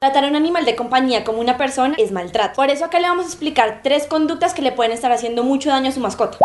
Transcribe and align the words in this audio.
Tratar 0.00 0.24
a 0.24 0.28
un 0.28 0.36
animal 0.36 0.64
de 0.64 0.76
compañía 0.76 1.24
como 1.24 1.40
una 1.40 1.56
persona 1.56 1.96
es 1.98 2.12
maltrato. 2.12 2.54
Por 2.54 2.70
eso 2.70 2.84
acá 2.84 3.00
le 3.00 3.08
vamos 3.08 3.24
a 3.24 3.28
explicar 3.28 3.80
tres 3.82 4.06
conductas 4.06 4.54
que 4.54 4.62
le 4.62 4.70
pueden 4.70 4.92
estar 4.92 5.10
haciendo 5.10 5.42
mucho 5.42 5.70
daño 5.70 5.88
a 5.88 5.92
su 5.92 5.98
mascota. 5.98 6.38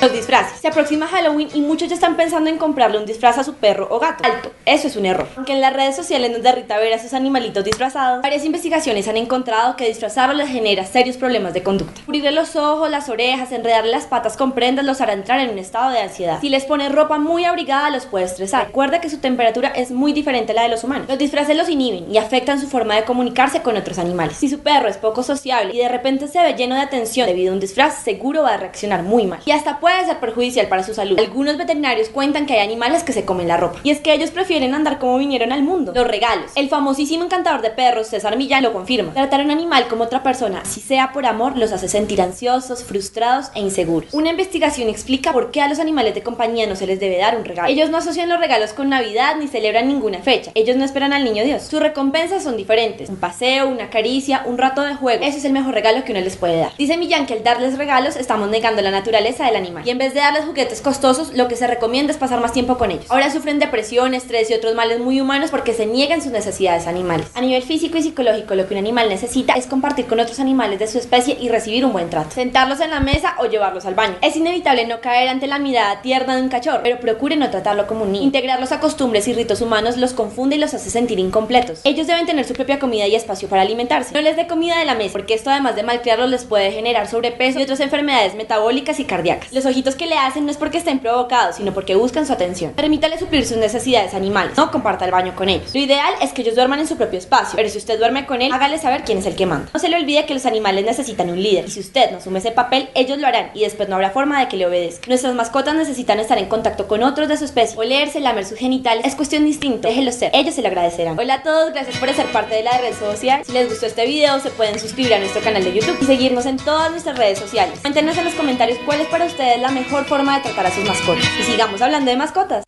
Los 0.00 0.12
disfraces. 0.12 0.60
Se 0.60 0.68
aproxima 0.68 1.06
Halloween 1.06 1.48
y 1.54 1.60
muchos 1.60 1.88
ya 1.88 1.94
están 1.94 2.16
pensando 2.16 2.50
en 2.50 2.58
comprarle 2.58 2.98
un 2.98 3.06
disfraz 3.06 3.38
a 3.38 3.44
su 3.44 3.54
perro 3.54 3.86
o 3.90 3.98
gato. 3.98 4.24
Alto, 4.24 4.50
eso 4.64 4.88
es 4.88 4.96
un 4.96 5.06
error. 5.06 5.26
Aunque 5.36 5.52
en 5.52 5.60
las 5.60 5.72
redes 5.72 5.94
sociales 5.94 6.30
nos 6.30 6.42
derrita 6.42 6.78
ver 6.78 6.94
a 6.94 6.98
sus 6.98 7.14
animalitos 7.14 7.64
disfrazados, 7.64 8.22
varias 8.22 8.44
investigaciones 8.44 9.08
han 9.08 9.16
encontrado 9.16 9.76
que 9.76 9.86
disfrazarlos 9.86 10.48
genera 10.48 10.84
serios 10.84 11.16
problemas 11.16 11.54
de 11.54 11.62
conducta. 11.62 12.00
Cubrirle 12.04 12.32
los 12.32 12.56
ojos, 12.56 12.90
las 12.90 13.08
orejas, 13.08 13.52
enredarle 13.52 13.92
las 13.92 14.04
patas 14.04 14.36
con 14.36 14.52
prendas 14.52 14.84
los 14.84 15.00
hará 15.00 15.12
entrar 15.12 15.40
en 15.40 15.50
un 15.50 15.58
estado 15.58 15.90
de 15.90 16.00
ansiedad. 16.00 16.40
Si 16.40 16.48
les 16.48 16.64
pones 16.64 16.92
ropa 16.92 17.18
muy 17.18 17.44
abrigada 17.44 17.90
los 17.90 18.06
puede 18.06 18.24
estresar. 18.24 18.66
Recuerda 18.66 19.00
que 19.00 19.08
su 19.10 19.18
temperatura 19.18 19.68
es 19.68 19.90
muy 19.90 20.12
diferente 20.12 20.52
a 20.52 20.54
la 20.56 20.62
de 20.64 20.68
los 20.70 20.84
humanos. 20.84 21.08
Los 21.08 21.18
disfraces 21.18 21.56
los 21.56 21.68
inhiben 21.68 22.12
y 22.12 22.18
afectan 22.18 22.53
su 22.58 22.68
forma 22.68 22.96
de 22.96 23.04
comunicarse 23.04 23.62
con 23.62 23.76
otros 23.76 23.98
animales. 23.98 24.36
Si 24.36 24.48
su 24.48 24.60
perro 24.60 24.88
es 24.88 24.96
poco 24.96 25.22
sociable 25.22 25.74
y 25.74 25.78
de 25.78 25.88
repente 25.88 26.28
se 26.28 26.42
ve 26.42 26.54
lleno 26.54 26.74
de 26.74 26.82
atención 26.82 27.26
debido 27.26 27.52
a 27.52 27.54
un 27.54 27.60
disfraz, 27.60 28.02
seguro 28.02 28.42
va 28.42 28.54
a 28.54 28.56
reaccionar 28.56 29.02
muy 29.02 29.26
mal. 29.26 29.40
Y 29.44 29.52
hasta 29.52 29.80
puede 29.80 30.04
ser 30.04 30.18
perjudicial 30.18 30.68
para 30.68 30.82
su 30.82 30.94
salud. 30.94 31.18
Algunos 31.18 31.56
veterinarios 31.56 32.08
cuentan 32.08 32.46
que 32.46 32.54
hay 32.54 32.66
animales 32.66 33.02
que 33.02 33.12
se 33.12 33.24
comen 33.24 33.48
la 33.48 33.56
ropa. 33.56 33.80
Y 33.82 33.90
es 33.90 34.00
que 34.00 34.12
ellos 34.12 34.30
prefieren 34.30 34.74
andar 34.74 34.98
como 34.98 35.18
vinieron 35.18 35.52
al 35.52 35.62
mundo. 35.62 35.92
Los 35.94 36.06
regalos. 36.06 36.52
El 36.54 36.68
famosísimo 36.68 37.24
encantador 37.24 37.62
de 37.62 37.70
perros, 37.70 38.08
César 38.08 38.36
Millán, 38.36 38.62
lo 38.62 38.72
confirma. 38.72 39.12
Tratar 39.12 39.40
a 39.40 39.44
un 39.44 39.50
animal 39.50 39.88
como 39.88 40.04
otra 40.04 40.22
persona, 40.22 40.64
si 40.64 40.80
sea 40.80 41.12
por 41.12 41.26
amor, 41.26 41.56
los 41.56 41.72
hace 41.72 41.88
sentir 41.88 42.20
ansiosos, 42.20 42.84
frustrados 42.84 43.46
e 43.54 43.60
inseguros. 43.60 44.12
Una 44.14 44.30
investigación 44.30 44.88
explica 44.88 45.32
por 45.32 45.50
qué 45.50 45.60
a 45.60 45.68
los 45.68 45.78
animales 45.78 46.14
de 46.14 46.22
compañía 46.22 46.66
no 46.66 46.76
se 46.76 46.86
les 46.86 47.00
debe 47.00 47.18
dar 47.18 47.36
un 47.36 47.44
regalo. 47.44 47.68
Ellos 47.68 47.90
no 47.90 47.98
asocian 47.98 48.28
los 48.28 48.40
regalos 48.40 48.72
con 48.72 48.88
Navidad 48.88 49.36
ni 49.38 49.48
celebran 49.48 49.88
ninguna 49.88 50.20
fecha. 50.20 50.52
Ellos 50.54 50.76
no 50.76 50.84
esperan 50.84 51.12
al 51.12 51.24
niño 51.24 51.44
Dios. 51.44 51.62
Sus 51.62 51.80
recompensas 51.80 52.43
son 52.44 52.56
diferentes. 52.56 53.08
Un 53.08 53.16
paseo, 53.16 53.68
una 53.68 53.90
caricia, 53.90 54.42
un 54.46 54.58
rato 54.58 54.82
de 54.82 54.94
juego. 54.94 55.24
Ese 55.24 55.38
es 55.38 55.44
el 55.44 55.52
mejor 55.52 55.74
regalo 55.74 56.04
que 56.04 56.12
uno 56.12 56.20
les 56.20 56.36
puede 56.36 56.58
dar. 56.58 56.72
Dice 56.76 56.96
Millán 56.96 57.26
que 57.26 57.34
al 57.34 57.42
darles 57.42 57.78
regalos 57.78 58.16
estamos 58.16 58.48
negando 58.48 58.82
la 58.82 58.90
naturaleza 58.90 59.46
del 59.46 59.56
animal. 59.56 59.82
Y 59.86 59.90
en 59.90 59.98
vez 59.98 60.14
de 60.14 60.20
darles 60.20 60.44
juguetes 60.44 60.80
costosos, 60.80 61.32
lo 61.34 61.48
que 61.48 61.56
se 61.56 61.66
recomienda 61.66 62.12
es 62.12 62.18
pasar 62.18 62.40
más 62.40 62.52
tiempo 62.52 62.78
con 62.78 62.90
ellos. 62.90 63.06
Ahora 63.08 63.30
sufren 63.30 63.58
depresión, 63.58 64.14
estrés 64.14 64.50
y 64.50 64.54
otros 64.54 64.74
males 64.74 65.00
muy 65.00 65.20
humanos 65.20 65.50
porque 65.50 65.74
se 65.74 65.86
niegan 65.86 66.22
sus 66.22 66.32
necesidades 66.32 66.86
animales. 66.86 67.26
A 67.34 67.40
nivel 67.40 67.62
físico 67.62 67.98
y 67.98 68.02
psicológico, 68.02 68.54
lo 68.54 68.66
que 68.68 68.74
un 68.74 68.78
animal 68.78 69.08
necesita 69.08 69.54
es 69.54 69.66
compartir 69.66 70.06
con 70.06 70.20
otros 70.20 70.40
animales 70.40 70.78
de 70.78 70.86
su 70.86 70.98
especie 70.98 71.36
y 71.40 71.48
recibir 71.48 71.84
un 71.84 71.92
buen 71.92 72.10
trato. 72.10 72.30
Sentarlos 72.30 72.80
en 72.80 72.90
la 72.90 73.00
mesa 73.00 73.34
o 73.38 73.46
llevarlos 73.46 73.86
al 73.86 73.94
baño. 73.94 74.16
Es 74.20 74.36
inevitable 74.36 74.86
no 74.86 75.00
caer 75.00 75.28
ante 75.28 75.46
la 75.46 75.58
mirada 75.58 76.02
tierna 76.02 76.36
de 76.36 76.42
un 76.42 76.48
cachorro, 76.48 76.80
pero 76.82 77.00
procure 77.00 77.36
no 77.36 77.50
tratarlo 77.50 77.86
como 77.86 78.04
un 78.04 78.12
niño. 78.12 78.24
Integrarlos 78.24 78.72
a 78.72 78.80
costumbres 78.80 79.28
y 79.28 79.32
ritos 79.32 79.60
humanos 79.60 79.96
los 79.96 80.12
confunde 80.12 80.56
y 80.56 80.58
los 80.58 80.74
hace 80.74 80.90
sentir 80.90 81.18
incompletos. 81.18 81.80
Ellos 81.84 82.06
deben 82.06 82.26
tener 82.26 82.33
su 82.42 82.54
propia 82.54 82.80
comida 82.80 83.06
y 83.06 83.14
espacio 83.14 83.48
para 83.48 83.62
alimentarse. 83.62 84.12
No 84.12 84.20
les 84.20 84.34
dé 84.34 84.48
comida 84.48 84.76
de 84.78 84.84
la 84.84 84.96
mesa, 84.96 85.12
porque 85.12 85.34
esto 85.34 85.50
además 85.50 85.76
de 85.76 85.84
malcriarlos 85.84 86.30
les 86.30 86.44
puede 86.44 86.72
generar 86.72 87.06
sobrepeso 87.06 87.60
y 87.60 87.62
otras 87.62 87.80
enfermedades 87.80 88.34
metabólicas 88.34 88.98
y 88.98 89.04
cardíacas. 89.04 89.52
Los 89.52 89.66
ojitos 89.66 89.94
que 89.94 90.06
le 90.06 90.16
hacen 90.16 90.44
no 90.44 90.50
es 90.50 90.56
porque 90.56 90.78
estén 90.78 90.98
provocados, 90.98 91.56
sino 91.56 91.72
porque 91.72 91.94
buscan 91.94 92.26
su 92.26 92.32
atención. 92.32 92.72
Permítale 92.72 93.18
suplir 93.18 93.46
sus 93.46 93.58
necesidades 93.58 94.14
animales, 94.14 94.56
no 94.56 94.70
comparta 94.70 95.04
el 95.04 95.12
baño 95.12 95.36
con 95.36 95.48
ellos. 95.48 95.74
Lo 95.74 95.80
ideal 95.80 96.12
es 96.20 96.32
que 96.32 96.42
ellos 96.42 96.56
duerman 96.56 96.80
en 96.80 96.88
su 96.88 96.96
propio 96.96 97.18
espacio, 97.18 97.52
pero 97.54 97.68
si 97.68 97.78
usted 97.78 97.98
duerme 97.98 98.26
con 98.26 98.42
él, 98.42 98.52
hágale 98.52 98.78
saber 98.78 99.04
quién 99.04 99.18
es 99.18 99.26
el 99.26 99.36
que 99.36 99.46
manda. 99.46 99.68
No 99.72 99.78
se 99.78 99.88
le 99.88 99.96
olvide 99.96 100.24
que 100.26 100.34
los 100.34 100.46
animales 100.46 100.84
necesitan 100.84 101.30
un 101.30 101.42
líder, 101.42 101.66
y 101.66 101.70
si 101.70 101.80
usted 101.80 102.10
no 102.10 102.18
asume 102.18 102.38
ese 102.38 102.50
papel, 102.50 102.88
ellos 102.94 103.18
lo 103.18 103.26
harán 103.26 103.50
y 103.54 103.60
después 103.60 103.88
no 103.88 103.96
habrá 103.96 104.10
forma 104.10 104.40
de 104.40 104.48
que 104.48 104.56
le 104.56 104.66
obedezca. 104.66 105.06
Nuestras 105.08 105.34
mascotas 105.34 105.74
necesitan 105.74 106.18
estar 106.20 106.38
en 106.38 106.46
contacto 106.46 106.88
con 106.88 107.02
otros 107.02 107.28
de 107.28 107.36
su 107.36 107.44
especie, 107.44 107.78
olerse, 107.78 108.20
lamer 108.20 108.44
sus 108.44 108.58
genitales, 108.58 109.04
es 109.04 109.14
cuestión 109.14 109.42
de 109.42 109.50
instinto, 109.50 109.88
déjelos 109.88 110.14
ser, 110.14 110.30
ellos 110.34 110.54
se 110.54 110.62
lo 110.62 110.68
agradecerán. 110.68 111.18
Hola 111.18 111.34
a 111.34 111.42
todos, 111.42 111.72
gracias 111.72 111.98
por 111.98 112.08
parte 112.28 112.56
de 112.56 112.62
la 112.62 112.78
red 112.78 112.94
social. 112.94 113.42
Si 113.44 113.52
les 113.52 113.68
gustó 113.68 113.86
este 113.86 114.06
video, 114.06 114.38
se 114.40 114.50
pueden 114.50 114.78
suscribir 114.78 115.14
a 115.14 115.18
nuestro 115.18 115.42
canal 115.42 115.64
de 115.64 115.72
YouTube 115.72 115.98
y 116.00 116.04
seguirnos 116.04 116.46
en 116.46 116.56
todas 116.56 116.90
nuestras 116.90 117.18
redes 117.18 117.38
sociales. 117.38 117.80
Cuéntenos 117.80 118.16
en 118.18 118.24
los 118.24 118.34
comentarios 118.34 118.78
cuál 118.84 119.00
es 119.00 119.08
para 119.08 119.26
ustedes 119.26 119.60
la 119.60 119.70
mejor 119.70 120.04
forma 120.04 120.36
de 120.36 120.44
tratar 120.44 120.66
a 120.66 120.70
sus 120.70 120.84
mascotas. 120.84 121.28
Y 121.40 121.42
sigamos 121.44 121.80
hablando 121.80 122.10
de 122.10 122.16
mascotas. 122.16 122.64